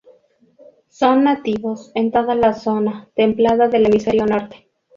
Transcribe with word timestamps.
Son 0.89 1.23
nativos 1.23 1.91
en 1.93 2.11
toda 2.11 2.33
la 2.33 2.53
zona 2.55 3.07
templada 3.13 3.67
del 3.67 3.85
hemisferio 3.85 4.25
norte. 4.25 4.67